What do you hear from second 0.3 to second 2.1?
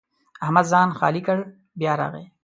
احمد ځان خالي کړ؛ بیا